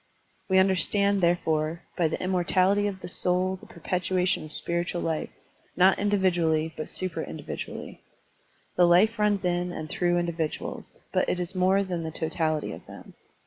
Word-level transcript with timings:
We 0.49 0.57
tmderstand, 0.57 1.19
therefore, 1.21 1.83
by 1.95 2.07
the 2.07 2.19
immortality 2.19 2.87
of 2.87 3.01
the 3.01 3.07
soul 3.07 3.57
the 3.57 3.67
perpetuation 3.67 4.43
of 4.43 4.51
spiritual 4.51 5.01
life, 5.01 5.29
not 5.77 5.99
individually 5.99 6.73
but 6.75 6.89
supra 6.89 7.23
individually. 7.23 8.01
The 8.77 8.87
life 8.87 9.19
runs 9.19 9.45
in 9.45 9.71
and 9.71 9.91
through 9.91 10.17
individuals, 10.17 11.01
but 11.13 11.29
it 11.29 11.39
is 11.39 11.53
more 11.53 11.83
than 11.83 12.01
the 12.01 12.09
totality 12.09 12.71
of 12.71 12.87
them. 12.87 13.13